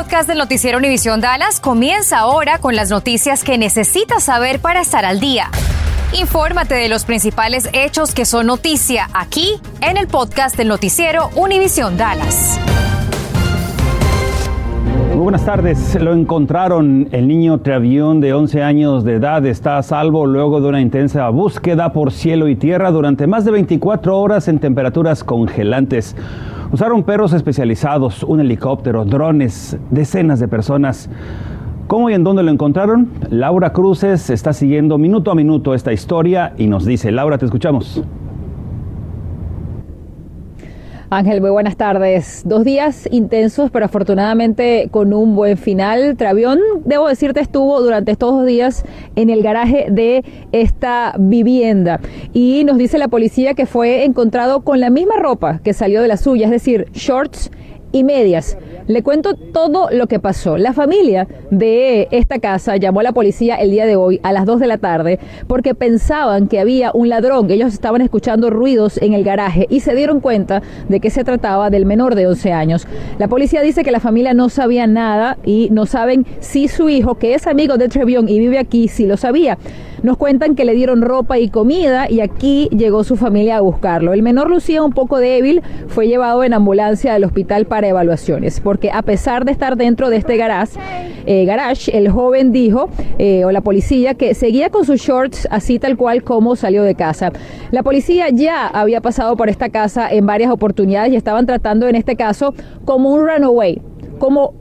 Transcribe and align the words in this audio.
podcast 0.00 0.26
del 0.26 0.38
noticiero 0.38 0.78
Univisión 0.78 1.20
Dallas 1.20 1.60
comienza 1.60 2.20
ahora 2.20 2.56
con 2.56 2.74
las 2.74 2.88
noticias 2.88 3.44
que 3.44 3.58
necesitas 3.58 4.22
saber 4.22 4.58
para 4.58 4.80
estar 4.80 5.04
al 5.04 5.20
día. 5.20 5.50
Infórmate 6.18 6.74
de 6.74 6.88
los 6.88 7.04
principales 7.04 7.68
hechos 7.74 8.14
que 8.14 8.24
son 8.24 8.46
noticia 8.46 9.10
aquí 9.12 9.60
en 9.82 9.98
el 9.98 10.06
podcast 10.06 10.56
del 10.56 10.68
noticiero 10.68 11.28
Univisión 11.36 11.98
Dallas. 11.98 12.58
Muy 15.10 15.18
buenas 15.18 15.44
tardes. 15.44 15.94
Lo 16.00 16.14
encontraron. 16.14 17.08
El 17.12 17.28
niño 17.28 17.58
Travión 17.58 18.22
de 18.22 18.32
11 18.32 18.62
años 18.62 19.04
de 19.04 19.16
edad 19.16 19.44
está 19.44 19.76
a 19.76 19.82
salvo 19.82 20.24
luego 20.24 20.62
de 20.62 20.68
una 20.68 20.80
intensa 20.80 21.28
búsqueda 21.28 21.92
por 21.92 22.10
cielo 22.10 22.48
y 22.48 22.56
tierra 22.56 22.90
durante 22.90 23.26
más 23.26 23.44
de 23.44 23.50
24 23.50 24.18
horas 24.18 24.48
en 24.48 24.60
temperaturas 24.60 25.22
congelantes. 25.22 26.16
Usaron 26.72 27.02
perros 27.02 27.32
especializados, 27.32 28.22
un 28.22 28.38
helicóptero, 28.38 29.04
drones, 29.04 29.76
decenas 29.90 30.38
de 30.38 30.46
personas. 30.46 31.10
¿Cómo 31.88 32.08
y 32.10 32.14
en 32.14 32.22
dónde 32.22 32.44
lo 32.44 32.52
encontraron? 32.52 33.08
Laura 33.28 33.72
Cruces 33.72 34.30
está 34.30 34.52
siguiendo 34.52 34.96
minuto 34.96 35.32
a 35.32 35.34
minuto 35.34 35.74
esta 35.74 35.92
historia 35.92 36.52
y 36.56 36.68
nos 36.68 36.84
dice, 36.84 37.10
Laura, 37.10 37.38
te 37.38 37.46
escuchamos. 37.46 38.04
Ángel, 41.12 41.40
muy 41.40 41.50
buenas 41.50 41.76
tardes. 41.76 42.42
Dos 42.44 42.62
días 42.62 43.08
intensos, 43.10 43.72
pero 43.72 43.84
afortunadamente 43.84 44.86
con 44.92 45.12
un 45.12 45.34
buen 45.34 45.56
final. 45.56 46.16
Travión, 46.16 46.60
debo 46.84 47.08
decirte, 47.08 47.40
estuvo 47.40 47.80
durante 47.80 48.12
estos 48.12 48.32
dos 48.32 48.46
días 48.46 48.84
en 49.16 49.28
el 49.28 49.42
garaje 49.42 49.86
de 49.90 50.24
esta 50.52 51.16
vivienda. 51.18 51.98
Y 52.32 52.62
nos 52.62 52.78
dice 52.78 52.96
la 52.96 53.08
policía 53.08 53.54
que 53.54 53.66
fue 53.66 54.04
encontrado 54.04 54.60
con 54.60 54.78
la 54.78 54.88
misma 54.88 55.16
ropa 55.16 55.58
que 55.64 55.72
salió 55.72 56.00
de 56.00 56.06
la 56.06 56.16
suya, 56.16 56.44
es 56.44 56.52
decir, 56.52 56.86
shorts 56.92 57.50
y 57.92 58.04
medias. 58.04 58.56
Le 58.86 59.02
cuento 59.02 59.34
todo 59.34 59.88
lo 59.90 60.06
que 60.08 60.18
pasó. 60.18 60.56
La 60.56 60.72
familia 60.72 61.28
de 61.50 62.08
esta 62.10 62.38
casa 62.38 62.76
llamó 62.76 63.00
a 63.00 63.02
la 63.04 63.12
policía 63.12 63.56
el 63.56 63.70
día 63.70 63.86
de 63.86 63.96
hoy 63.96 64.20
a 64.22 64.32
las 64.32 64.46
2 64.46 64.58
de 64.58 64.66
la 64.66 64.78
tarde 64.78 65.20
porque 65.46 65.74
pensaban 65.74 66.48
que 66.48 66.58
había 66.58 66.90
un 66.92 67.08
ladrón. 67.08 67.50
Ellos 67.50 67.72
estaban 67.72 68.02
escuchando 68.02 68.50
ruidos 68.50 68.98
en 69.00 69.12
el 69.12 69.22
garaje 69.22 69.66
y 69.70 69.80
se 69.80 69.94
dieron 69.94 70.20
cuenta 70.20 70.62
de 70.88 70.98
que 70.98 71.10
se 71.10 71.22
trataba 71.24 71.70
del 71.70 71.86
menor 71.86 72.14
de 72.14 72.26
11 72.26 72.52
años. 72.52 72.88
La 73.18 73.28
policía 73.28 73.62
dice 73.62 73.84
que 73.84 73.92
la 73.92 74.00
familia 74.00 74.34
no 74.34 74.48
sabía 74.48 74.86
nada 74.86 75.38
y 75.44 75.68
no 75.70 75.86
saben 75.86 76.26
si 76.40 76.66
su 76.68 76.88
hijo, 76.88 77.14
que 77.14 77.34
es 77.34 77.46
amigo 77.46 77.76
de 77.76 77.88
Trevion 77.88 78.28
y 78.28 78.38
vive 78.38 78.58
aquí, 78.58 78.88
si 78.88 79.06
lo 79.06 79.16
sabía. 79.16 79.58
Nos 80.02 80.16
cuentan 80.16 80.54
que 80.54 80.64
le 80.64 80.74
dieron 80.74 81.02
ropa 81.02 81.38
y 81.38 81.50
comida 81.50 82.10
y 82.10 82.20
aquí 82.20 82.68
llegó 82.70 83.04
su 83.04 83.16
familia 83.16 83.58
a 83.58 83.60
buscarlo. 83.60 84.14
El 84.14 84.22
menor 84.22 84.48
lucía 84.48 84.82
un 84.82 84.92
poco 84.92 85.18
débil, 85.18 85.62
fue 85.88 86.08
llevado 86.08 86.42
en 86.42 86.54
ambulancia 86.54 87.14
al 87.14 87.24
hospital 87.24 87.66
para 87.66 87.88
evaluaciones, 87.88 88.60
porque 88.60 88.90
a 88.90 89.02
pesar 89.02 89.44
de 89.44 89.52
estar 89.52 89.76
dentro 89.76 90.08
de 90.08 90.16
este 90.16 90.38
garage, 90.38 90.78
eh, 91.26 91.44
garage 91.44 91.96
el 91.96 92.08
joven 92.08 92.50
dijo, 92.50 92.88
eh, 93.18 93.44
o 93.44 93.50
la 93.50 93.60
policía, 93.60 94.14
que 94.14 94.34
seguía 94.34 94.70
con 94.70 94.86
sus 94.86 95.00
shorts 95.00 95.46
así 95.50 95.78
tal 95.78 95.98
cual 95.98 96.22
como 96.22 96.56
salió 96.56 96.82
de 96.82 96.94
casa. 96.94 97.30
La 97.70 97.82
policía 97.82 98.28
ya 98.30 98.66
había 98.68 99.02
pasado 99.02 99.36
por 99.36 99.50
esta 99.50 99.68
casa 99.68 100.08
en 100.10 100.24
varias 100.24 100.50
oportunidades 100.50 101.12
y 101.12 101.16
estaban 101.16 101.44
tratando 101.44 101.88
en 101.88 101.96
este 101.96 102.16
caso 102.16 102.54
como 102.86 103.12
un 103.12 103.26
runaway, 103.26 103.82
como 104.18 104.54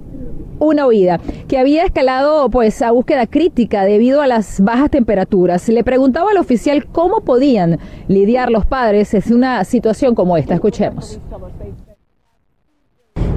una 0.59 0.87
huida 0.87 1.19
que 1.47 1.57
había 1.57 1.83
escalado 1.83 2.49
pues 2.49 2.81
a 2.81 2.91
búsqueda 2.91 3.27
crítica 3.27 3.85
debido 3.85 4.21
a 4.21 4.27
las 4.27 4.61
bajas 4.61 4.91
temperaturas. 4.91 5.67
Le 5.69 5.83
preguntaba 5.83 6.31
al 6.31 6.37
oficial 6.37 6.85
cómo 6.85 7.21
podían 7.21 7.79
lidiar 8.07 8.51
los 8.51 8.65
padres 8.65 9.13
en 9.13 9.33
una 9.33 9.63
situación 9.63 10.15
como 10.15 10.37
esta. 10.37 10.53
Escuchemos. 10.55 11.19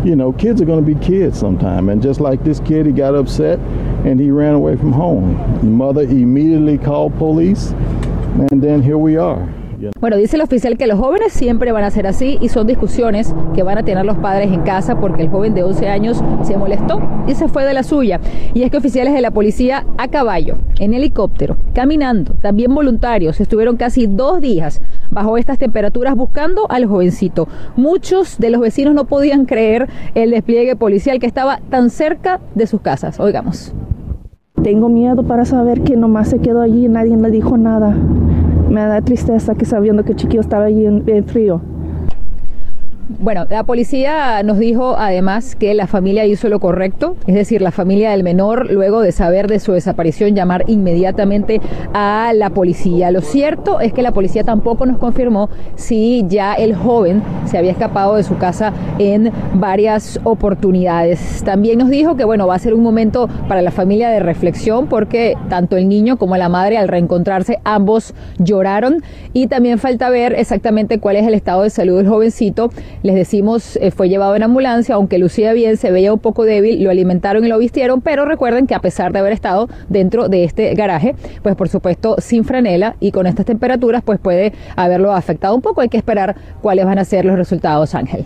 You 0.05 0.17
know, 0.17 0.33
kids 0.33 0.61
are 0.61 0.65
going 0.65 0.85
to 0.85 0.95
be 0.95 0.97
kids 0.97 1.39
sometime. 1.39 1.89
And 1.89 2.03
just 2.03 2.21
like 2.21 2.43
this 2.43 2.59
kid, 2.59 2.87
he 2.87 2.93
got 2.93 3.15
upset 3.15 3.61
and 4.05 4.19
he 4.19 4.33
ran 4.33 4.55
away 4.55 4.75
from 4.77 4.93
home. 4.93 5.37
The 5.61 5.71
mother 5.71 6.03
immediately 6.03 6.77
called 6.77 7.17
police, 7.19 7.71
and 8.51 8.61
then 8.61 8.83
here 8.83 8.99
we 8.99 9.17
are. 9.17 9.49
Bueno, 10.01 10.17
dice 10.17 10.37
el 10.37 10.43
oficial 10.43 10.77
que 10.77 10.87
los 10.87 10.99
jóvenes 10.99 11.33
siempre 11.33 11.73
van 11.73 11.85
a 11.85 11.91
ser 11.91 12.07
así 12.07 12.39
y 12.41 12.49
son 12.49 12.67
discusiones 12.67 13.35
que 13.55 13.63
van 13.63 13.79
a 13.79 13.83
tener 13.83 14.05
los 14.05 14.17
padres 14.19 14.53
en 14.53 14.63
casa 14.63 15.01
porque 15.01 15.23
el 15.23 15.29
joven 15.29 15.55
de 15.55 15.63
11 15.63 15.89
años 15.89 16.23
se 16.43 16.57
molestó 16.57 17.01
y 17.27 17.35
se 17.35 17.49
fue 17.49 17.65
de 17.65 17.75
la 17.75 17.83
suya. 17.83 18.21
Y 18.55 18.63
es 18.63 18.71
que 18.71 18.77
oficiales 18.77 19.15
de 19.15 19.21
la 19.21 19.31
policía 19.31 19.87
a 19.99 20.09
caballo, 20.09 20.59
en 20.79 20.95
helicóptero, 20.95 21.57
caminando, 21.75 22.35
también 22.35 22.75
voluntarios, 22.75 23.41
estuvieron 23.41 23.77
casi 23.77 24.07
dos 24.07 24.41
días 24.41 24.81
bajo 25.11 25.37
estas 25.37 25.59
temperaturas 25.59 26.15
buscando 26.15 26.71
al 26.71 26.87
jovencito. 26.87 27.49
Muchos 27.77 28.39
de 28.39 28.51
los 28.51 28.61
vecinos 28.61 28.95
no 28.95 29.05
podían 29.05 29.47
creer 29.47 29.89
el 30.15 30.31
despliegue 30.31 30.77
policial 30.77 31.19
que 31.19 31.27
estaba 31.27 31.61
tan 31.71 31.91
cerca 31.91 32.41
de 32.55 32.67
sus 32.67 32.81
casas. 32.81 33.19
Oigamos. 33.19 33.73
Tengo 34.63 34.89
miedo 34.89 35.25
para 35.25 35.45
saber 35.45 35.83
que 35.83 35.97
nomás 35.97 36.29
se 36.29 36.39
quedó 36.39 36.61
allí 36.61 36.85
y 36.85 36.89
nadie 36.89 37.17
le 37.17 37.31
dijo 37.31 37.57
nada. 37.57 37.97
Me 38.73 38.87
da 38.87 39.03
tristeza 39.03 39.55
que 39.55 39.67
sabiendo 39.67 40.03
que 40.03 40.15
chiquillo 40.15 40.41
estaba 40.41 40.65
allí 40.65 40.87
en 40.87 41.25
frío. 41.27 41.61
Bueno, 43.19 43.47
la 43.51 43.65
policía 43.65 44.43
nos 44.43 44.59
dijo 44.59 44.97
además 44.97 45.57
que 45.57 45.75
la 45.75 45.87
familia 45.87 46.25
hizo 46.25 46.49
lo 46.49 46.61
correcto, 46.61 47.17
es 47.27 47.35
decir, 47.35 47.61
la 47.61 47.71
familia 47.71 48.11
del 48.11 48.23
menor, 48.23 48.71
luego 48.71 49.01
de 49.01 49.13
saber 49.13 49.49
de 49.49 49.61
su 49.61 49.73
desaparición, 49.73 50.35
llamar 50.35 50.65
inmediatamente 50.67 51.61
a 51.93 52.33
la 52.35 52.51
policía. 52.51 53.11
Lo 53.11 53.21
cierto 53.21 53.81
es 53.81 53.93
que 53.93 54.03
la 54.03 54.13
policía 54.13 54.45
tampoco 54.45 54.87
nos 54.87 54.99
confirmó 54.99 55.51
si 55.75 56.25
ya 56.29 56.55
el 56.55 56.75
joven 56.75 57.23
se 57.45 57.59
había 57.59 57.73
escapado 57.73 58.17
de 58.17 58.23
su 58.23 58.39
casa 58.39 58.73
en 58.99 59.31
varias 59.55 60.21
oportunidades. 60.25 61.43
También 61.45 61.79
nos 61.79 61.91
dijo 61.91 62.17
que, 62.17 62.25
bueno, 62.25 62.47
va 62.47 62.55
a 62.55 62.59
ser 62.59 62.75
un 62.75 62.83
momento 62.83 63.29
para 63.49 63.63
la 63.63 63.71
familia 63.71 64.11
de 64.11 64.21
reflexión 64.21 64.87
porque 64.87 65.37
tanto 65.49 65.77
el 65.77 65.89
niño 65.89 66.17
como 66.17 66.37
la 66.37 66.49
madre 66.49 66.79
al 66.79 66.89
reencontrarse 66.89 67.59
ambos 67.65 68.15
lloraron 68.39 69.03
y 69.33 69.49
también 69.49 69.79
falta 69.79 70.09
ver 70.11 70.35
exactamente 70.35 70.99
cuál 70.99 71.17
es 71.17 71.27
el 71.27 71.35
estado 71.35 71.63
de 71.63 71.71
salud 71.71 71.99
del 71.99 72.09
jovencito 72.09 72.71
les 73.03 73.15
decimos, 73.15 73.77
eh, 73.77 73.91
fue 73.91 74.09
llevado 74.09 74.35
en 74.37 74.43
ambulancia, 74.43 74.95
aunque 74.95 75.19
lucía 75.19 75.53
bien, 75.53 75.77
se 75.77 75.91
veía 75.91 76.13
un 76.13 76.21
poco 76.21 76.45
débil, 76.45 76.83
lo 76.83 76.91
alimentaron 76.91 77.45
y 77.45 77.49
lo 77.49 77.59
vistieron, 77.59 78.01
pero 78.01 78.25
recuerden 78.25 78.67
que 78.67 78.75
a 78.75 78.81
pesar 78.81 79.13
de 79.13 79.19
haber 79.19 79.33
estado 79.33 79.69
dentro 79.89 80.29
de 80.29 80.45
este 80.45 80.75
garaje, 80.75 81.15
pues 81.43 81.57
por 81.57 81.69
supuesto 81.69 82.17
sin 82.19 82.45
franela 82.45 82.97
y 83.01 83.13
con 83.13 83.27
estas 83.27 83.47
temperaturas, 83.47 84.03
pues 84.03 84.19
puede 84.19 84.53
haberlo 84.77 85.13
afectado 85.13 85.55
un 85.55 85.63
poco. 85.63 85.81
Hay 85.81 85.89
que 85.89 85.97
esperar 85.97 86.37
cuáles 86.61 86.85
van 86.85 86.99
a 86.99 87.05
ser 87.05 87.25
los 87.25 87.37
resultados, 87.37 87.95
Ángel. 87.95 88.25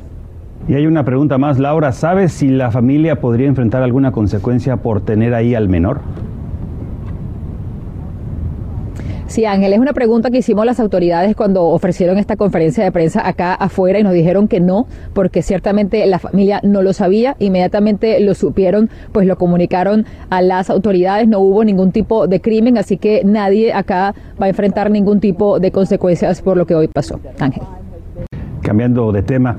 Y 0.68 0.74
hay 0.74 0.86
una 0.86 1.04
pregunta 1.04 1.38
más, 1.38 1.58
Laura, 1.58 1.92
¿sabes 1.92 2.32
si 2.32 2.48
la 2.48 2.70
familia 2.70 3.20
podría 3.20 3.46
enfrentar 3.46 3.82
alguna 3.82 4.10
consecuencia 4.10 4.78
por 4.78 5.00
tener 5.00 5.32
ahí 5.32 5.54
al 5.54 5.68
menor? 5.68 6.00
Sí, 9.28 9.44
Ángel, 9.44 9.72
es 9.72 9.80
una 9.80 9.92
pregunta 9.92 10.30
que 10.30 10.38
hicimos 10.38 10.64
las 10.64 10.78
autoridades 10.78 11.34
cuando 11.34 11.64
ofrecieron 11.64 12.16
esta 12.16 12.36
conferencia 12.36 12.84
de 12.84 12.92
prensa 12.92 13.26
acá 13.26 13.54
afuera 13.54 13.98
y 13.98 14.04
nos 14.04 14.12
dijeron 14.12 14.46
que 14.46 14.60
no, 14.60 14.86
porque 15.14 15.42
ciertamente 15.42 16.06
la 16.06 16.20
familia 16.20 16.60
no 16.62 16.80
lo 16.80 16.92
sabía, 16.92 17.34
inmediatamente 17.40 18.20
lo 18.20 18.34
supieron, 18.34 18.88
pues 19.10 19.26
lo 19.26 19.36
comunicaron 19.36 20.06
a 20.30 20.42
las 20.42 20.70
autoridades, 20.70 21.26
no 21.26 21.40
hubo 21.40 21.64
ningún 21.64 21.90
tipo 21.90 22.28
de 22.28 22.40
crimen, 22.40 22.78
así 22.78 22.98
que 22.98 23.22
nadie 23.24 23.72
acá 23.72 24.14
va 24.40 24.46
a 24.46 24.48
enfrentar 24.48 24.92
ningún 24.92 25.18
tipo 25.18 25.58
de 25.58 25.72
consecuencias 25.72 26.40
por 26.40 26.56
lo 26.56 26.64
que 26.64 26.76
hoy 26.76 26.86
pasó. 26.86 27.18
Ángel. 27.40 27.64
Cambiando 28.62 29.10
de 29.10 29.22
tema, 29.22 29.58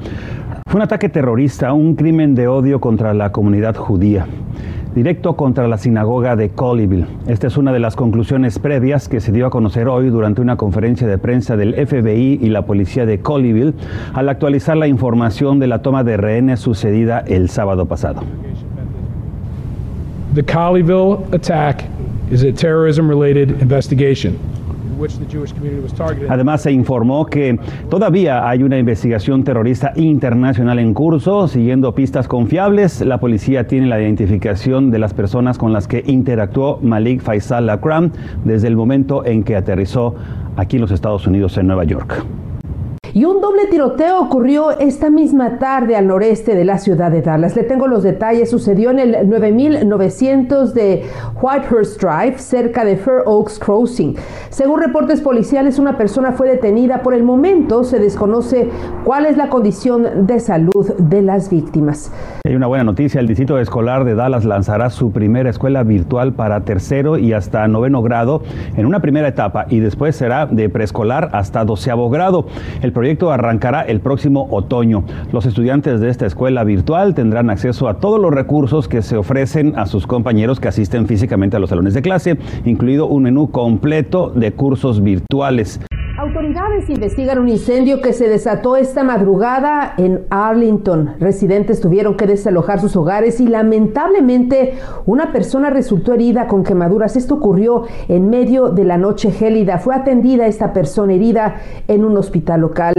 fue 0.66 0.78
un 0.78 0.82
ataque 0.84 1.10
terrorista, 1.10 1.74
un 1.74 1.96
crimen 1.96 2.36
de 2.36 2.48
odio 2.48 2.80
contra 2.80 3.14
la 3.14 3.34
comunidad 3.34 3.76
judía 3.76 4.28
directo 4.98 5.36
contra 5.36 5.68
la 5.68 5.78
sinagoga 5.78 6.36
de 6.36 6.50
Colleyville. 6.50 7.06
Esta 7.28 7.46
es 7.46 7.56
una 7.56 7.72
de 7.72 7.78
las 7.78 7.96
conclusiones 7.96 8.58
previas 8.58 9.08
que 9.08 9.22
se 9.22 9.32
dio 9.32 9.46
a 9.46 9.52
conocer 9.52 9.88
hoy 9.88 10.10
durante 10.10 10.42
una 10.42 10.58
conferencia 10.58 11.06
de 11.06 11.20
prensa 11.20 11.56
del 11.56 11.76
FBI 11.76 12.40
y 12.42 12.50
la 12.50 12.66
policía 12.66 13.06
de 13.06 13.20
Colleyville 13.20 13.76
al 14.16 14.28
actualizar 14.28 14.76
la 14.76 14.88
información 14.88 15.60
de 15.60 15.68
la 15.68 15.84
toma 15.84 16.04
de 16.04 16.18
rehenes 16.18 16.62
sucedida 16.62 17.20
el 17.20 17.50
sábado 17.50 17.86
pasado. 17.86 18.24
The 20.34 20.42
Colleyville 20.42 21.20
attack 21.32 21.84
is 22.32 22.44
a 22.44 22.52
terrorism 22.52 23.08
related 23.08 23.62
investigation. 23.62 24.36
Además, 26.30 26.62
se 26.62 26.72
informó 26.72 27.26
que 27.26 27.60
todavía 27.90 28.48
hay 28.48 28.64
una 28.64 28.78
investigación 28.78 29.44
terrorista 29.44 29.94
internacional 29.96 30.80
en 30.80 30.94
curso. 30.94 31.48
Siguiendo 31.48 31.94
pistas 31.94 32.28
confiables, 32.28 33.02
la 33.02 33.20
policía 33.20 33.68
tiene 33.68 33.88
la 33.88 34.02
identificación 34.02 34.92
de 34.92 35.00
las 35.00 35.14
personas 35.14 35.58
con 35.58 35.74
las 35.74 35.88
que 35.88 36.04
interactuó 36.06 36.80
Malik 36.82 37.22
Faisal 37.22 37.70
Akram 37.70 38.12
desde 38.44 38.68
el 38.68 38.76
momento 38.76 39.26
en 39.26 39.44
que 39.44 39.56
aterrizó 39.56 40.16
aquí 40.56 40.78
en 40.78 40.82
los 40.82 40.92
Estados 40.92 41.28
Unidos, 41.28 41.58
en 41.58 41.68
Nueva 41.68 41.84
York. 41.84 42.26
Y 43.14 43.26
un 43.26 43.42
doble 43.42 43.68
tiroteo 43.68 44.20
ocurrió 44.20 44.72
esta 44.78 45.10
misma 45.10 45.60
tarde 45.60 45.96
al 45.96 46.08
noreste 46.08 46.56
de 46.56 46.66
la 46.66 46.78
ciudad 46.78 47.12
de 47.12 47.22
Dallas. 47.22 47.56
Le 47.56 47.64
tengo 47.64 47.88
los 47.88 48.04
detalles. 48.04 48.50
Sucedió 48.50 48.92
en 48.92 49.00
el 49.00 49.30
9900 49.30 50.74
de 50.74 51.04
Whitehurst 51.42 52.02
Drive, 52.02 52.40
cerca 52.40 52.86
de 52.86 52.98
Fair 52.98 53.22
Oaks 53.26 53.60
Crossing. 53.60 54.16
Según 54.50 54.82
reportes 54.82 55.22
policiales, 55.22 55.80
una 55.80 55.98
persona 55.98 56.32
fue 56.34 56.50
detenida. 56.50 57.02
Por 57.02 57.14
el 57.14 57.24
momento 57.24 57.84
se 57.84 58.00
desconoce 58.00 58.70
cuál 59.04 59.26
es 59.26 59.38
la 59.38 59.50
condición 59.50 60.28
de 60.28 60.40
salud 60.40 60.94
de 60.98 61.22
las 61.22 61.50
víctimas. 61.50 62.12
Hay 62.46 62.56
una 62.56 62.68
buena 62.68 62.84
noticia. 62.84 63.20
El 63.20 63.28
Distrito 63.28 63.58
Escolar 63.60 64.06
de 64.06 64.16
Dallas 64.16 64.46
lanzará 64.46 64.90
su 64.90 65.12
primera 65.12 65.50
escuela 65.50 65.84
virtual 65.84 66.34
para 66.34 66.62
tercero 66.62 67.18
y 67.18 67.34
hasta 67.34 67.68
noveno 67.68 68.02
grado 68.02 68.42
en 68.76 68.86
una 68.86 69.00
primera 69.00 69.28
etapa 69.28 69.66
y 69.70 69.80
después 69.80 70.16
será 70.16 70.46
de 70.46 70.70
preescolar 70.70 71.30
hasta 71.34 71.66
doceavo 71.66 72.10
grado. 72.10 72.48
El 72.82 72.92
proyecto 73.08 73.32
arrancará 73.32 73.84
el 73.84 74.02
próximo 74.02 74.50
otoño. 74.52 75.06
Los 75.32 75.46
estudiantes 75.46 76.02
de 76.02 76.10
esta 76.10 76.26
escuela 76.26 76.66
virtual 76.66 77.16
tendrán 77.16 77.50
acceso 77.50 77.88
a 77.88 78.02
todos 78.02 78.20
los 78.20 78.34
recursos 78.34 78.90
que 78.90 79.02
se 79.02 79.16
ofrecen 79.16 79.76
a 79.78 79.86
sus 79.86 80.06
compañeros 80.06 80.60
que 80.60 80.68
asisten 80.68 81.08
físicamente 81.08 81.56
a 81.56 81.60
los 81.60 81.70
salones 81.70 81.94
de 81.94 82.02
clase, 82.02 82.38
incluido 82.66 83.08
un 83.08 83.24
menú 83.24 83.50
completo 83.50 84.30
de 84.36 84.52
cursos 84.52 85.02
virtuales. 85.02 85.80
Autoridades 86.28 86.90
investigan 86.90 87.40
un 87.40 87.48
incendio 87.48 88.02
que 88.02 88.12
se 88.12 88.28
desató 88.28 88.76
esta 88.76 89.02
madrugada 89.02 89.94
en 89.98 90.26
Arlington. 90.30 91.16
Residentes 91.22 91.80
tuvieron 91.80 92.18
que 92.18 92.28
desalojar 92.28 92.82
sus 92.82 92.98
hogares 92.98 93.40
y 93.40 93.48
lamentablemente 93.48 94.74
una 95.06 95.32
persona 95.32 95.70
resultó 95.70 96.14
herida 96.14 96.48
con 96.48 96.66
quemaduras. 96.66 97.16
Esto 97.16 97.36
ocurrió 97.36 97.84
en 98.10 98.30
medio 98.30 98.72
de 98.72 98.84
la 98.84 98.98
noche 98.98 99.32
gélida. 99.32 99.80
Fue 99.80 99.96
atendida 99.96 100.48
esta 100.48 100.74
persona 100.74 101.14
herida 101.14 101.62
en 101.88 102.04
un 102.04 102.18
hospital 102.18 102.60
local. 102.60 102.94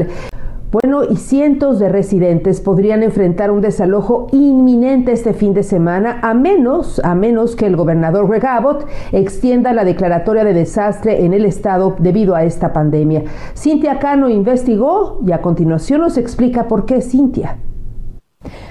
Bueno, 0.70 1.03
y 1.03 1.17
cientos 1.17 1.79
de 1.79 1.88
residentes 1.88 2.61
podrían 2.61 3.03
enfrentar 3.03 3.50
un 3.50 3.62
desalojo 3.62 4.26
inminente 4.32 5.12
este 5.12 5.32
fin 5.32 5.55
de 5.55 5.62
semana, 5.62 6.20
a 6.23 6.35
menos, 6.35 7.00
a 7.03 7.15
menos 7.15 7.56
que 7.56 7.65
el 7.65 7.75
gobernador 7.75 8.29
Greg 8.29 8.44
Abbott 8.44 8.87
extienda 9.12 9.73
la 9.73 9.85
declaratoria 9.85 10.44
de 10.44 10.53
desastre 10.53 11.25
en 11.25 11.32
el 11.32 11.47
estado 11.47 11.97
debido 11.99 12.35
a 12.35 12.44
esta 12.44 12.75
pandemia. 12.75 13.25
Cintia 13.56 13.99
Cano 13.99 14.29
investigó 14.29 15.20
y 15.26 15.32
a 15.32 15.41
continuación 15.41 16.03
nos 16.03 16.19
explica 16.19 16.69
por 16.69 16.85
qué 16.85 17.00
Cintia. 17.00 17.56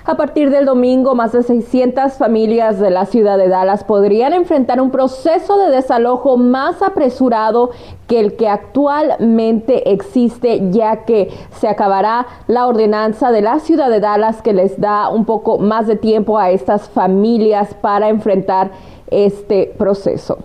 A 0.10 0.16
partir 0.16 0.52
del 0.52 0.64
domingo, 0.64 1.16
más 1.16 1.34
de 1.34 1.44
600 1.44 2.14
familias 2.14 2.80
de 2.80 2.92
la 2.92 3.06
ciudad 3.06 3.38
de 3.38 3.50
Dallas 3.50 3.84
podrían 3.84 4.32
enfrentar 4.32 4.80
un 4.80 4.90
proceso 4.90 5.58
de 5.58 5.70
desalojo 5.70 6.38
más 6.38 6.82
apresurado 6.82 7.72
que 8.08 8.22
el 8.22 8.38
que 8.38 8.48
actualmente 8.48 9.92
existe, 9.92 10.72
ya 10.72 11.04
que 11.04 11.30
se 11.52 11.68
acabará 11.68 12.26
la 12.48 12.68
ordenanza 12.68 13.34
de 13.34 13.42
la 13.42 13.60
ciudad 13.60 13.90
de 13.90 14.00
Dallas 14.00 14.42
que 14.42 14.54
les 14.54 14.80
da 14.80 15.10
un 15.10 15.26
poco 15.26 15.58
más 15.58 15.88
de 15.88 15.98
tiempo 15.98 16.40
a 16.40 16.52
estas 16.52 16.88
familias 16.88 17.74
para 17.74 18.08
enfrentar 18.08 18.72
este 19.12 19.74
proceso. 19.78 20.38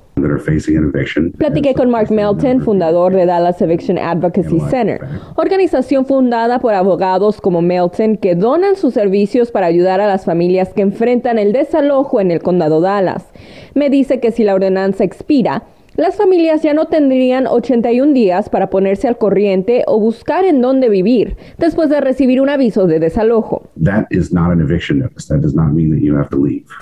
Platiqué 1.39 1.75
con 1.75 1.91
Mark 1.91 2.11
Melton, 2.11 2.61
fundador 2.61 3.15
de 3.15 3.25
Dallas 3.25 3.61
Eviction 3.63 3.99
Advocacy 3.99 4.61
Center, 4.69 5.01
organización 5.37 6.05
fundada 6.05 6.59
por 6.59 6.75
abogados 6.75 7.41
como 7.41 7.63
Melton 7.63 8.19
que 8.19 8.35
donan 8.35 8.77
sus 8.77 8.95
servicios 8.95 9.51
para 9.51 9.67
ayudar 9.67 10.01
a 10.01 10.07
las 10.07 10.25
familias 10.25 10.75
que 10.75 10.83
enfrentan 10.83 11.39
el 11.39 11.53
desalojo 11.53 12.21
en 12.21 12.31
el 12.31 12.43
condado 12.43 12.81
Dallas. 12.81 13.25
Me 13.75 13.89
dice 13.89 14.21
que 14.21 14.33
si 14.33 14.45
la 14.45 14.55
ordenanza 14.55 15.03
expira, 15.03 15.65
las 15.97 16.17
familias 16.17 16.63
ya 16.63 16.73
no 16.73 16.87
tendrían 16.87 17.47
81 17.47 18.15
días 18.15 18.49
para 18.49 18.71
ponerse 18.71 19.09
al 19.09 19.19
corriente 19.19 19.85
o 19.87 20.01
buscar 20.01 20.47
en 20.47 20.63
dónde 20.63 20.89
vivir 20.89 21.37
después 21.59 21.91
de 21.91 22.01
recibir 22.01 22.41
un 22.41 22.49
aviso 22.49 22.87
de 22.87 22.99
desalojo. 22.99 23.69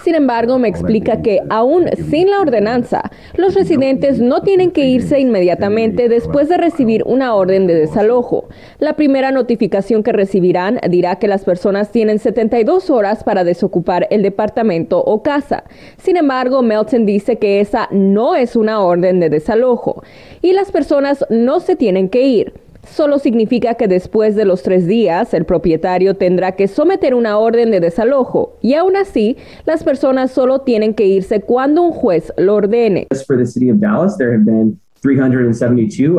Sin 0.05 0.15
embargo, 0.15 0.61
me 0.61 0.69
explica 0.69 1.23
que 1.23 1.41
aún 1.51 1.89
sin 2.09 2.31
la 2.31 2.41
ordenanza, 2.41 3.11
los 3.35 3.55
residentes 3.55 4.21
no 4.21 4.43
tienen 4.43 4.71
que 4.71 4.87
irse 4.87 5.19
inmediatamente 5.19 6.09
después 6.09 6.49
de 6.49 6.59
recibir 6.59 7.03
una 7.05 7.35
orden 7.35 7.67
de 7.67 7.75
desalojo. 7.75 8.49
La 8.79 8.95
primera 8.95 9.33
notificación 9.33 10.05
que 10.05 10.13
recibirán 10.13 10.79
dirá 10.89 11.17
que 11.17 11.27
las 11.27 11.45
personas 11.45 11.91
tienen 11.91 12.21
72 12.21 12.91
horas 12.91 13.25
para 13.25 13.43
desocupar 13.43 14.07
el 14.11 14.23
departamento 14.23 15.03
o 15.03 15.25
casa. 15.25 15.65
Sin 15.97 16.17
embargo, 16.17 16.63
Melton 16.63 17.07
dice 17.07 17.39
que 17.39 17.61
esa 17.61 17.89
no 17.91 18.37
es 18.37 18.55
una 18.55 18.81
orden 18.81 19.00
de 19.01 19.31
desalojo 19.31 20.03
y 20.43 20.53
las 20.53 20.71
personas 20.71 21.25
no 21.31 21.61
se 21.61 21.77
tienen 21.77 22.09
que 22.09 22.23
ir. 22.23 22.53
Solo 22.89 23.19
significa 23.19 23.75
que 23.75 23.89
después 23.89 24.35
de 24.37 24.45
los 24.45 24.63
tres 24.63 24.87
días 24.87 25.35
el 25.35 25.45
propietario 25.45 26.15
tendrá 26.15 26.53
que 26.53 26.67
someter 26.67 27.15
una 27.15 27.39
orden 27.39 27.71
de 27.71 27.81
desalojo 27.81 28.57
y 28.63 28.75
aún 28.75 28.97
así 28.97 29.37
las 29.67 29.85
personas 29.85 30.31
solo 30.31 30.61
tienen 30.61 30.95
que 30.95 31.07
irse 31.07 31.41
cuando 31.41 31.83
un 31.83 31.93
juez 31.93 32.33
lo 32.37 32.55
ordene. 32.55 33.07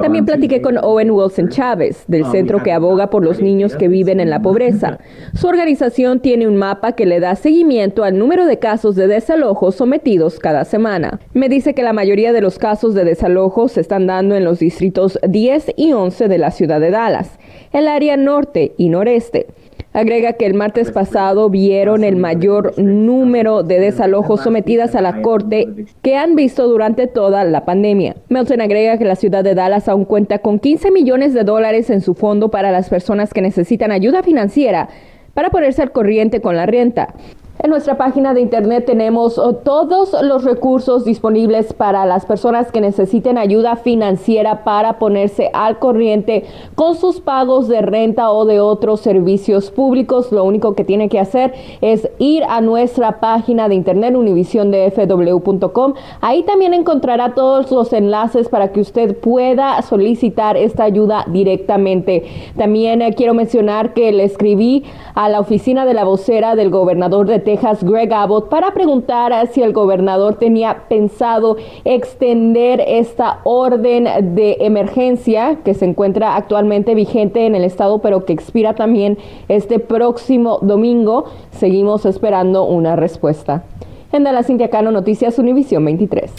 También 0.02 0.26
platiqué 0.26 0.60
con 0.60 0.78
Owen 0.80 1.12
Wilson 1.12 1.50
Chávez, 1.50 2.04
del 2.08 2.24
um, 2.24 2.32
centro 2.32 2.64
que 2.64 2.72
aboga 2.72 3.12
por 3.12 3.24
los 3.24 3.40
niños 3.40 3.76
que 3.76 3.88
viven 3.88 4.20
en 4.20 4.32
la 4.32 4.42
pobreza. 4.42 4.98
Su 5.36 5.48
organización 5.48 6.20
tiene 6.20 6.48
un 6.48 6.58
mapa 6.58 6.94
que 6.94 7.06
le 7.06 7.20
da 7.20 7.36
seguimiento 7.36 8.04
al 8.04 8.18
número 8.18 8.48
de 8.48 8.58
casos 8.58 8.96
de 8.96 9.06
desalojo 9.06 9.72
sometidos 9.72 10.40
cada 10.40 10.66
semana. 10.66 11.20
Me 11.36 11.48
dice 11.48 11.76
que 11.76 11.84
la 11.84 11.94
mayoría 11.94 12.34
de 12.34 12.42
los 12.42 12.58
casos 12.58 12.96
de 12.96 13.06
desalojo 13.06 13.68
se 13.68 13.82
están 13.82 14.08
dando 14.08 14.36
en 14.36 14.44
los 14.44 14.58
distritos 14.58 15.20
10 15.28 15.74
y 15.78 15.94
11 15.94 16.28
de 16.28 16.38
la 16.40 16.50
ciudad 16.50 16.80
de 16.80 16.90
Dallas, 16.90 17.38
el 17.74 17.88
área 17.88 18.18
norte 18.18 18.74
y 18.78 18.90
noreste. 18.90 19.46
Agrega 19.94 20.34
que 20.34 20.46
el 20.46 20.54
martes 20.54 20.90
pasado 20.90 21.50
vieron 21.50 22.06
el 22.06 22.16
mayor 22.16 22.80
número 22.80 23.62
de 23.62 23.78
desalojos 23.78 24.40
sometidas 24.40 24.96
a 24.96 25.02
la 25.02 25.22
corte 25.22 25.86
que 26.02 26.16
han 26.16 26.36
visto 26.36 26.66
durante 26.70 27.08
toda 27.08 27.44
la 27.44 27.66
pandemia. 27.66 28.16
Melton 28.30 28.62
agrega 28.62 28.98
que 28.98 29.04
la 29.04 29.18
ciudad 29.18 29.44
de 29.44 29.54
Dallas 29.54 29.90
aún 29.90 30.06
cuenta 30.06 30.40
con 30.40 30.60
15 30.60 30.92
millones 30.92 31.34
de 31.34 31.44
dólares 31.44 31.90
en 31.90 32.00
su 32.00 32.14
fondo 32.14 32.50
para 32.50 32.72
las 32.72 32.88
personas 32.88 33.34
que 33.34 33.42
necesitan 33.42 33.92
ayuda 33.92 34.24
financiera 34.24 34.88
para 35.34 35.50
ponerse 35.50 35.82
al 35.82 35.92
corriente 35.92 36.40
con 36.40 36.56
la 36.56 36.66
renta. 36.66 37.14
En 37.64 37.70
nuestra 37.70 37.96
página 37.96 38.34
de 38.34 38.42
internet 38.42 38.88
tenemos 38.88 39.38
oh, 39.38 39.54
todos 39.54 40.16
los 40.24 40.44
recursos 40.44 41.06
disponibles 41.06 41.74
para 41.74 42.08
las 42.08 42.26
personas 42.26 42.72
que 42.72 42.82
necesiten 42.82 43.38
ayuda 43.38 43.76
financiera 43.76 44.64
para 44.64 44.98
ponerse 44.98 45.52
al 45.54 45.78
corriente 45.78 46.46
con 46.74 46.96
sus 46.96 47.22
pagos 47.22 47.68
de 47.68 47.84
renta 47.84 48.32
o 48.32 48.46
de 48.46 48.60
otros 48.60 49.02
servicios 49.02 49.70
públicos. 49.70 50.32
Lo 50.32 50.44
único 50.44 50.74
que 50.74 50.84
tiene 50.84 51.08
que 51.08 51.20
hacer 51.20 51.54
es 51.82 52.10
ir 52.18 52.44
a 52.46 52.62
nuestra 52.62 53.20
página 53.20 53.70
de 53.70 53.76
internet 53.76 54.16
univisiondfw.com. 54.16 55.94
Ahí 56.22 56.42
también 56.42 56.74
encontrará 56.74 57.36
todos 57.36 57.70
los 57.70 57.94
enlaces 57.94 58.50
para 58.50 58.72
que 58.72 58.82
usted 58.82 59.16
pueda 59.16 59.80
solicitar 59.84 60.58
esta 60.58 60.86
ayuda 60.86 61.26
directamente. 61.28 62.24
También 62.58 63.04
eh, 63.04 63.14
quiero 63.14 63.36
mencionar 63.36 63.94
que 63.94 64.12
le 64.12 64.24
escribí 64.24 64.84
a 65.14 65.30
la 65.30 65.40
oficina 65.40 65.86
de 65.86 65.94
la 65.94 66.06
vocera 66.06 66.56
del 66.56 66.72
gobernador 66.72 67.28
de 67.28 67.51
Greg 67.82 68.14
Abbott, 68.14 68.50
para 68.50 68.74
preguntar 68.74 69.48
si 69.48 69.62
el 69.62 69.74
gobernador 69.74 70.36
tenía 70.36 70.84
pensado 70.88 71.58
extender 71.86 72.82
esta 72.86 73.40
orden 73.44 74.36
de 74.36 74.58
emergencia 74.62 75.58
que 75.64 75.74
se 75.74 75.86
encuentra 75.86 76.36
actualmente 76.36 76.96
vigente 76.96 77.46
en 77.46 77.56
el 77.56 77.64
estado, 77.64 78.00
pero 78.00 78.26
que 78.26 78.34
expira 78.34 78.74
también 78.76 79.18
este 79.48 79.80
próximo 79.80 80.60
domingo. 80.62 81.26
Seguimos 81.52 82.06
esperando 82.06 82.64
una 82.64 82.96
respuesta. 82.96 83.64
En 84.12 84.24
Dallas, 84.24 84.48
Cintia 84.48 84.70
Cano, 84.70 84.92
Noticias 84.92 85.40
Univisión 85.40 85.86
23. 85.86 86.32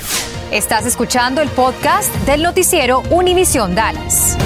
Estás 0.53 0.85
escuchando 0.85 1.41
el 1.41 1.49
podcast 1.49 2.15
del 2.27 2.43
noticiero 2.43 3.03
Univisión 3.11 3.75
Dallas. 3.75 4.37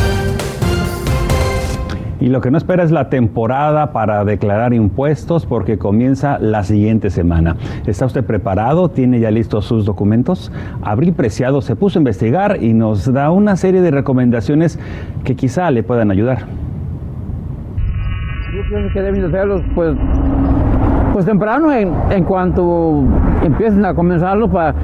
Y 2.26 2.28
lo 2.28 2.40
que 2.40 2.50
no 2.50 2.58
espera 2.58 2.82
es 2.82 2.90
la 2.90 3.08
temporada 3.08 3.92
para 3.92 4.24
declarar 4.24 4.74
impuestos 4.74 5.46
porque 5.46 5.78
comienza 5.78 6.40
la 6.40 6.64
siguiente 6.64 7.08
semana. 7.08 7.54
¿Está 7.86 8.04
usted 8.04 8.24
preparado? 8.24 8.88
¿Tiene 8.88 9.20
ya 9.20 9.30
listos 9.30 9.64
sus 9.64 9.84
documentos? 9.84 10.50
Abril 10.82 11.12
Preciado 11.12 11.60
se 11.60 11.76
puso 11.76 12.00
a 12.00 12.00
investigar 12.00 12.60
y 12.60 12.74
nos 12.74 13.12
da 13.12 13.30
una 13.30 13.54
serie 13.54 13.80
de 13.80 13.92
recomendaciones 13.92 14.76
que 15.22 15.36
quizá 15.36 15.70
le 15.70 15.84
puedan 15.84 16.10
ayudar. 16.10 16.48
Yo 18.56 18.62
pienso 18.70 18.92
que 18.92 19.02
deben 19.02 19.24
hacerlos 19.24 19.62
pues 19.76 19.96
pues 21.16 21.24
temprano, 21.24 21.72
en, 21.72 21.94
en 22.10 22.24
cuanto 22.24 23.02
empiecen 23.42 23.82
a 23.86 23.94
comenzarlo, 23.94 24.50
para, 24.50 24.74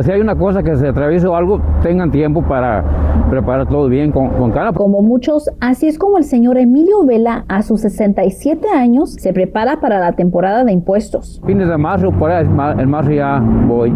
si 0.00 0.10
hay 0.10 0.22
una 0.22 0.34
cosa 0.34 0.62
que 0.62 0.74
se 0.74 0.88
atraviese 0.88 1.26
o 1.26 1.36
algo, 1.36 1.60
tengan 1.82 2.10
tiempo 2.10 2.40
para 2.40 2.82
preparar 3.28 3.68
todo 3.68 3.90
bien 3.90 4.10
con, 4.10 4.30
con 4.30 4.52
cara. 4.52 4.72
Como 4.72 5.02
muchos, 5.02 5.50
así 5.60 5.88
es 5.88 5.98
como 5.98 6.16
el 6.16 6.24
señor 6.24 6.56
Emilio 6.56 7.04
Vela, 7.04 7.44
a 7.46 7.60
sus 7.60 7.82
67 7.82 8.68
años, 8.74 9.12
se 9.18 9.34
prepara 9.34 9.82
para 9.82 9.98
la 9.98 10.12
temporada 10.12 10.64
de 10.64 10.72
impuestos. 10.72 11.42
Fines 11.44 11.68
de 11.68 11.76
marzo, 11.76 12.10
por 12.10 12.30
ahí, 12.30 12.46
en 12.46 12.88
marzo 12.88 13.10
ya 13.10 13.38
voy. 13.68 13.92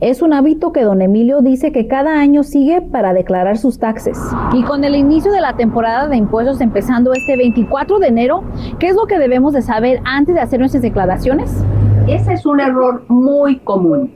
Es 0.00 0.20
un 0.20 0.34
hábito 0.34 0.72
que 0.72 0.82
don 0.82 1.00
Emilio 1.00 1.40
dice 1.40 1.72
que 1.72 1.86
cada 1.86 2.20
año 2.20 2.42
sigue 2.42 2.82
para 2.82 3.14
declarar 3.14 3.56
sus 3.56 3.78
taxes. 3.78 4.18
Y 4.52 4.62
con 4.62 4.84
el 4.84 4.94
inicio 4.94 5.32
de 5.32 5.40
la 5.40 5.56
temporada 5.56 6.06
de 6.06 6.18
impuestos 6.18 6.60
empezando 6.60 7.14
este 7.14 7.34
24 7.34 7.98
de 7.98 8.08
enero, 8.08 8.44
¿qué 8.78 8.88
es 8.88 8.94
lo 8.94 9.06
que 9.06 9.18
debemos 9.18 9.54
de 9.54 9.62
saber 9.62 10.02
antes 10.04 10.34
de 10.34 10.42
hacer 10.42 10.60
nuestras 10.60 10.82
declaraciones? 10.82 11.64
Ese 12.06 12.34
es 12.34 12.44
un 12.44 12.60
error 12.60 13.04
muy 13.08 13.56
común, 13.60 14.12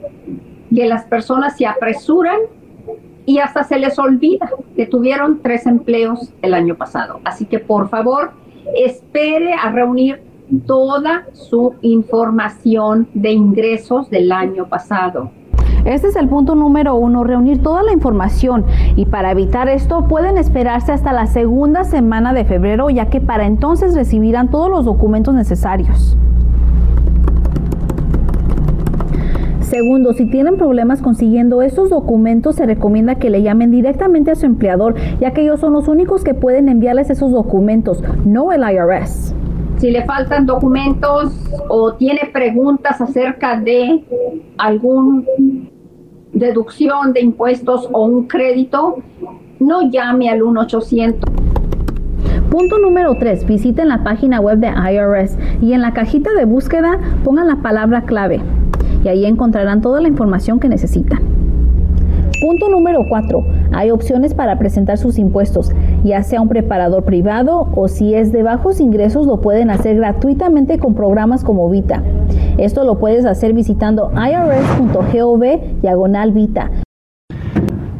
que 0.73 0.87
las 0.87 1.05
personas 1.05 1.57
se 1.57 1.65
apresuran 1.65 2.37
y 3.25 3.39
hasta 3.39 3.63
se 3.63 3.79
les 3.79 3.97
olvida 3.97 4.51
que 4.75 4.85
tuvieron 4.85 5.39
tres 5.41 5.65
empleos 5.65 6.31
el 6.43 6.53
año 6.53 6.75
pasado. 6.75 7.21
Así 7.23 7.45
que 7.45 7.57
por 7.57 7.89
favor, 7.89 8.33
espere 8.75 9.53
a 9.53 9.71
reunir 9.71 10.21
toda 10.67 11.25
su 11.33 11.73
información 11.81 13.07
de 13.15 13.31
ingresos 13.31 14.11
del 14.11 14.31
año 14.31 14.69
pasado. 14.69 15.31
Este 15.85 16.09
es 16.09 16.15
el 16.15 16.29
punto 16.29 16.53
número 16.53 16.95
uno, 16.95 17.23
reunir 17.23 17.63
toda 17.63 17.81
la 17.81 17.91
información 17.91 18.65
y 18.95 19.05
para 19.05 19.31
evitar 19.31 19.67
esto 19.67 20.07
pueden 20.07 20.37
esperarse 20.37 20.91
hasta 20.91 21.11
la 21.11 21.25
segunda 21.25 21.83
semana 21.83 22.33
de 22.33 22.45
febrero 22.45 22.89
ya 22.89 23.07
que 23.07 23.19
para 23.19 23.45
entonces 23.47 23.95
recibirán 23.95 24.49
todos 24.49 24.69
los 24.69 24.85
documentos 24.85 25.33
necesarios. 25.33 26.15
Segundo, 29.61 30.13
si 30.13 30.29
tienen 30.29 30.57
problemas 30.57 31.01
consiguiendo 31.01 31.61
estos 31.61 31.89
documentos, 31.89 32.57
se 32.57 32.65
recomienda 32.65 33.15
que 33.15 33.29
le 33.29 33.41
llamen 33.41 33.71
directamente 33.71 34.29
a 34.29 34.35
su 34.35 34.45
empleador, 34.45 34.95
ya 35.21 35.31
que 35.31 35.43
ellos 35.43 35.61
son 35.61 35.71
los 35.71 35.87
únicos 35.87 36.25
que 36.25 36.33
pueden 36.33 36.67
enviarles 36.67 37.09
esos 37.09 37.31
documentos, 37.31 38.03
no 38.25 38.51
el 38.51 38.63
IRS. 38.63 39.33
Si 39.77 39.89
le 39.89 40.03
faltan 40.03 40.45
documentos 40.45 41.33
o 41.69 41.93
tiene 41.93 42.19
preguntas 42.33 42.99
acerca 42.99 43.61
de 43.61 44.03
algún 44.57 45.25
deducción 46.33 47.13
de 47.13 47.21
impuestos 47.21 47.89
o 47.91 48.05
un 48.05 48.27
crédito, 48.27 48.97
no 49.59 49.89
llame 49.89 50.29
al 50.29 50.41
1-800. 50.41 51.19
Punto 52.49 52.79
número 52.79 53.15
3. 53.17 53.45
Visiten 53.45 53.87
la 53.87 54.03
página 54.03 54.39
web 54.39 54.59
de 54.59 54.67
IRS 54.67 55.37
y 55.61 55.73
en 55.73 55.81
la 55.81 55.93
cajita 55.93 56.33
de 56.33 56.45
búsqueda 56.45 56.99
pongan 57.23 57.47
la 57.47 57.57
palabra 57.57 58.01
clave 58.03 58.41
y 59.03 59.07
ahí 59.07 59.25
encontrarán 59.25 59.81
toda 59.81 60.01
la 60.01 60.07
información 60.07 60.59
que 60.59 60.67
necesitan. 60.67 61.19
Punto 62.41 62.69
número 62.69 63.05
4. 63.07 63.45
Hay 63.71 63.91
opciones 63.91 64.33
para 64.33 64.57
presentar 64.57 64.97
sus 64.97 65.19
impuestos, 65.19 65.71
ya 66.03 66.23
sea 66.23 66.41
un 66.41 66.49
preparador 66.49 67.03
privado 67.03 67.69
o 67.75 67.87
si 67.87 68.15
es 68.15 68.31
de 68.31 68.43
bajos 68.43 68.79
ingresos 68.79 69.27
lo 69.27 69.41
pueden 69.41 69.69
hacer 69.69 69.95
gratuitamente 69.95 70.79
con 70.79 70.95
programas 70.95 71.43
como 71.43 71.69
Vita. 71.69 72.03
Esto 72.57 72.83
lo 72.83 72.99
puedes 72.99 73.25
hacer 73.25 73.53
visitando 73.53 74.11
irs.gov 74.13 75.81
diagonal 75.81 76.31
Vita. 76.31 76.69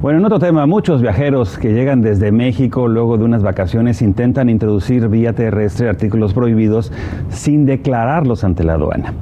Bueno, 0.01 0.17
en 0.17 0.25
otro 0.25 0.39
tema, 0.39 0.65
muchos 0.65 1.03
viajeros 1.03 1.59
que 1.59 1.73
llegan 1.73 2.01
desde 2.01 2.31
México 2.31 2.87
luego 2.87 3.19
de 3.19 3.23
unas 3.23 3.43
vacaciones 3.43 4.01
intentan 4.01 4.49
introducir 4.49 5.07
vía 5.09 5.33
terrestre 5.33 5.89
artículos 5.89 6.33
prohibidos 6.33 6.91
sin 7.29 7.67
declararlos 7.67 8.43
ante 8.43 8.63
la 8.63 8.73
aduana. 8.73 9.13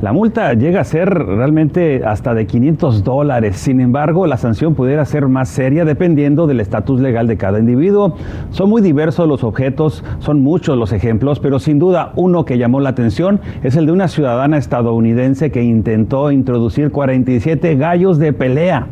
La 0.00 0.14
multa 0.14 0.54
llega 0.54 0.80
a 0.80 0.84
ser 0.84 1.10
realmente 1.10 2.02
hasta 2.06 2.32
de 2.32 2.46
500 2.46 3.04
dólares. 3.04 3.58
Sin 3.58 3.78
embargo, 3.78 4.26
la 4.26 4.38
sanción 4.38 4.74
pudiera 4.74 5.04
ser 5.04 5.28
más 5.28 5.50
seria 5.50 5.84
dependiendo 5.84 6.46
del 6.46 6.60
estatus 6.60 6.98
legal 6.98 7.26
de 7.26 7.36
cada 7.36 7.58
individuo. 7.58 8.16
Son 8.52 8.70
muy 8.70 8.80
diversos 8.80 9.28
los 9.28 9.44
objetos, 9.44 10.02
son 10.20 10.42
muchos 10.42 10.78
los 10.78 10.94
ejemplos, 10.94 11.40
pero 11.40 11.58
sin 11.58 11.78
duda 11.78 12.14
uno 12.16 12.46
que 12.46 12.56
llamó 12.56 12.80
la 12.80 12.88
atención 12.88 13.38
es 13.62 13.76
el 13.76 13.84
de 13.84 13.92
una 13.92 14.08
ciudadana 14.08 14.56
estadounidense 14.56 15.50
que 15.50 15.62
intentó 15.62 16.32
introducir 16.32 16.90
47 16.90 17.76
gallos 17.76 18.18
de 18.18 18.32
pelea. 18.32 18.88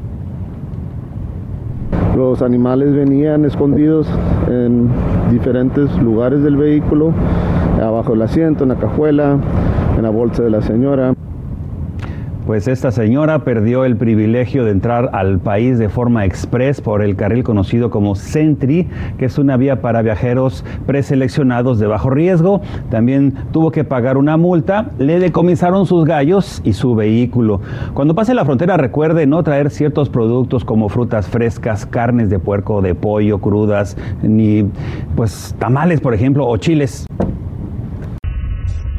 Los 2.20 2.42
animales 2.42 2.94
venían 2.94 3.46
escondidos 3.46 4.06
en 4.46 4.90
diferentes 5.30 5.90
lugares 6.02 6.42
del 6.42 6.54
vehículo, 6.54 7.14
abajo 7.82 8.12
del 8.12 8.20
asiento, 8.20 8.64
en 8.64 8.68
la 8.68 8.74
cajuela, 8.74 9.38
en 9.96 10.02
la 10.02 10.10
bolsa 10.10 10.42
de 10.42 10.50
la 10.50 10.60
señora. 10.60 11.14
Pues 12.50 12.66
esta 12.66 12.90
señora 12.90 13.44
perdió 13.44 13.84
el 13.84 13.96
privilegio 13.96 14.64
de 14.64 14.72
entrar 14.72 15.10
al 15.12 15.38
país 15.38 15.78
de 15.78 15.88
forma 15.88 16.24
express 16.24 16.80
por 16.80 17.00
el 17.00 17.14
carril 17.14 17.44
conocido 17.44 17.90
como 17.90 18.16
Sentry, 18.16 18.88
que 19.18 19.26
es 19.26 19.38
una 19.38 19.56
vía 19.56 19.80
para 19.80 20.02
viajeros 20.02 20.64
preseleccionados 20.84 21.78
de 21.78 21.86
bajo 21.86 22.10
riesgo. 22.10 22.60
También 22.90 23.34
tuvo 23.52 23.70
que 23.70 23.84
pagar 23.84 24.16
una 24.16 24.36
multa, 24.36 24.90
le 24.98 25.20
decomisaron 25.20 25.86
sus 25.86 26.04
gallos 26.04 26.60
y 26.64 26.72
su 26.72 26.96
vehículo. 26.96 27.60
Cuando 27.94 28.16
pase 28.16 28.34
la 28.34 28.44
frontera 28.44 28.76
recuerde 28.76 29.28
no 29.28 29.44
traer 29.44 29.70
ciertos 29.70 30.08
productos 30.08 30.64
como 30.64 30.88
frutas 30.88 31.28
frescas, 31.28 31.86
carnes 31.86 32.30
de 32.30 32.40
puerco, 32.40 32.82
de 32.82 32.96
pollo 32.96 33.38
crudas, 33.38 33.96
ni 34.24 34.68
pues 35.14 35.54
tamales, 35.60 36.00
por 36.00 36.14
ejemplo, 36.14 36.48
o 36.48 36.56
chiles. 36.56 37.06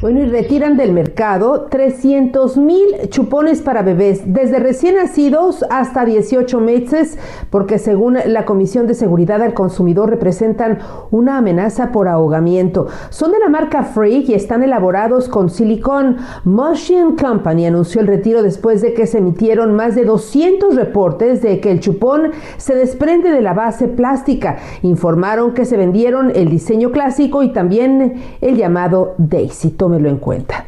Bueno, 0.02 0.18
y 0.18 0.26
retiran 0.26 0.76
del 0.76 0.90
mercado 0.90 1.68
300 1.70 2.56
mil 2.56 3.08
chupones 3.08 3.62
para 3.62 3.82
bebés, 3.82 4.22
desde 4.26 4.58
recién 4.58 4.96
nacidos 4.96 5.64
hasta 5.70 6.04
18 6.04 6.58
meses, 6.58 7.16
porque 7.50 7.78
según 7.78 8.18
la 8.26 8.44
Comisión 8.44 8.88
de 8.88 8.94
Seguridad 8.94 9.40
al 9.40 9.54
Consumidor 9.54 10.10
representan 10.10 10.80
una 11.12 11.38
amenaza 11.38 11.92
por 11.92 12.08
ahogamiento. 12.08 12.88
Son 13.10 13.30
de 13.30 13.38
la 13.38 13.48
marca 13.48 13.84
Freak 13.84 14.28
y 14.28 14.34
están 14.34 14.64
elaborados 14.64 15.28
con 15.28 15.48
silicón. 15.48 16.16
Motion 16.42 17.14
Company 17.14 17.66
anunció 17.66 18.00
el 18.00 18.08
retiro 18.08 18.42
después 18.42 18.82
de 18.82 18.94
que 18.94 19.06
se 19.06 19.18
emitieron 19.18 19.76
más 19.76 19.94
de 19.94 20.04
200 20.04 20.74
reportes 20.74 21.42
de 21.42 21.60
que 21.60 21.70
el 21.70 21.78
chupón 21.78 22.32
se 22.56 22.74
desprende 22.74 23.30
de 23.30 23.40
la 23.40 23.54
base 23.54 23.86
plástica. 23.86 24.56
Informaron 24.82 25.54
que 25.54 25.64
se 25.64 25.76
vendieron 25.76 26.32
el 26.34 26.48
diseño 26.48 26.90
clásico 26.90 27.44
y 27.44 27.52
también 27.52 28.14
el 28.40 28.56
llamado 28.56 29.14
Daisy 29.16 29.70
tómelo 29.92 30.08
en 30.08 30.16
cuenta. 30.18 30.64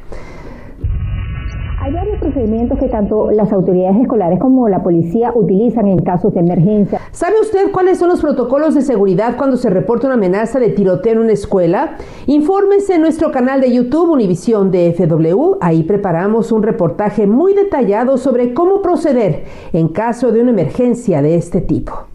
Hay 1.81 1.93
varios 1.93 2.19
procedimientos 2.19 2.79
que 2.79 2.89
tanto 2.89 3.31
las 3.31 3.53
autoridades 3.53 4.01
escolares 4.01 4.39
como 4.39 4.69
la 4.69 4.83
policía 4.83 5.33
utilizan 5.35 5.87
en 5.87 5.99
casos 5.99 6.33
de 6.33 6.41
emergencia. 6.41 6.99
¿Sabe 7.13 7.35
usted 7.43 7.73
cuáles 7.73 7.99
son 7.99 8.09
los 8.09 8.23
protocolos 8.23 8.75
de 8.75 8.81
seguridad 8.81 9.37
cuando 9.37 9.59
se 9.59 9.69
reporta 9.69 10.07
una 10.07 10.15
amenaza 10.15 10.59
de 10.59 10.71
tiroteo 10.71 11.13
en 11.13 11.19
una 11.19 11.33
escuela? 11.33 11.97
Infórmese 12.27 12.95
en 12.95 13.03
nuestro 13.03 13.31
canal 13.33 13.61
de 13.61 13.71
YouTube 13.71 14.11
Univisión 14.11 14.71
DFW. 14.71 15.57
Ahí 15.61 15.83
preparamos 15.83 16.53
un 16.53 16.63
reportaje 16.63 17.27
muy 17.27 17.53
detallado 17.53 18.17
sobre 18.17 18.55
cómo 18.55 18.81
proceder 18.81 19.45
en 19.75 19.89
caso 19.89 20.33
de 20.33 20.41
una 20.41 20.53
emergencia 20.53 21.21
de 21.21 21.35
este 21.35 21.61
tipo. 21.61 22.14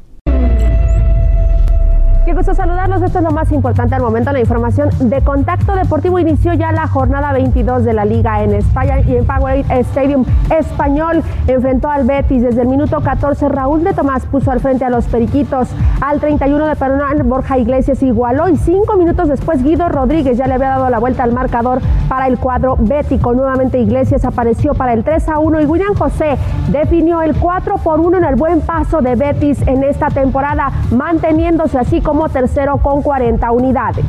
Qué 2.29 2.35
gusto 2.35 2.53
saludarlos. 2.53 3.01
Esto 3.01 3.17
es 3.17 3.23
lo 3.23 3.31
más 3.31 3.51
importante 3.51 3.95
al 3.95 4.03
momento. 4.03 4.31
La 4.31 4.39
información 4.39 4.89
de 4.99 5.19
Contacto 5.23 5.75
Deportivo 5.75 6.19
inició 6.19 6.53
ya 6.53 6.71
la 6.71 6.85
jornada 6.85 7.33
22 7.33 7.83
de 7.83 7.93
la 7.93 8.05
Liga 8.05 8.43
en 8.43 8.53
España 8.53 8.99
y 8.99 9.15
en 9.15 9.25
Power 9.25 9.65
Stadium 9.67 10.25
Español 10.55 11.23
enfrentó 11.47 11.89
al 11.89 12.03
Betis. 12.03 12.43
Desde 12.43 12.61
el 12.61 12.67
minuto 12.67 13.01
14, 13.01 13.49
Raúl 13.49 13.83
de 13.83 13.93
Tomás 13.93 14.27
puso 14.27 14.51
al 14.51 14.59
frente 14.59 14.85
a 14.85 14.91
los 14.91 15.05
Periquitos. 15.07 15.69
Al 16.01 16.19
31 16.19 16.67
de 16.67 16.75
Perón, 16.75 17.27
Borja 17.27 17.57
Iglesias 17.57 18.03
igualó 18.03 18.47
y 18.47 18.57
cinco 18.57 18.95
minutos 18.95 19.27
después 19.27 19.63
Guido 19.63 19.89
Rodríguez 19.89 20.37
ya 20.37 20.45
le 20.45 20.53
había 20.53 20.69
dado 20.69 20.87
la 20.91 20.99
vuelta 20.99 21.23
al 21.23 21.33
marcador 21.33 21.81
para 22.07 22.27
el 22.27 22.37
cuadro 22.37 22.75
bético. 22.77 23.33
Nuevamente 23.33 23.79
Iglesias 23.79 24.23
apareció 24.23 24.75
para 24.75 24.93
el 24.93 25.03
3 25.03 25.29
a 25.29 25.39
1 25.39 25.61
y 25.61 25.65
William 25.65 25.95
José 25.95 26.37
definió 26.67 27.23
el 27.23 27.35
4 27.35 27.77
por 27.77 27.99
1 27.99 28.19
en 28.19 28.23
el 28.23 28.35
buen 28.35 28.61
paso 28.61 29.01
de 29.01 29.15
Betis 29.15 29.67
en 29.67 29.83
esta 29.83 30.09
temporada, 30.09 30.71
manteniéndose 30.91 31.79
así 31.79 32.01
como 32.19 32.29
tercero 32.29 32.81
con 32.83 33.01
40 33.01 33.49
unidades. 33.49 34.03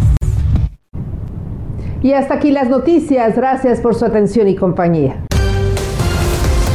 Y 2.02 2.12
hasta 2.12 2.34
aquí 2.34 2.50
las 2.50 2.68
noticias. 2.68 3.36
Gracias 3.36 3.78
por 3.80 3.94
su 3.94 4.04
atención 4.04 4.48
y 4.48 4.56
compañía. 4.56 5.24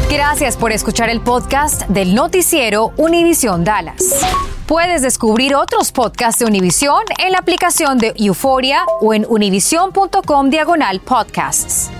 Gracias 0.09 0.55
por 0.55 0.71
escuchar 0.71 1.09
el 1.09 1.19
podcast 1.19 1.89
del 1.89 2.15
noticiero 2.15 2.93
Univisión 2.95 3.65
Dallas. 3.65 4.21
Puedes 4.65 5.01
descubrir 5.01 5.55
otros 5.55 5.91
podcasts 5.91 6.39
de 6.39 6.45
Univisión 6.45 7.03
en 7.19 7.33
la 7.33 7.39
aplicación 7.39 7.97
de 7.97 8.13
Euforia 8.15 8.85
o 9.01 9.13
en 9.13 9.25
univision.com 9.27 10.49
diagonal 10.49 11.01
podcasts. 11.01 11.91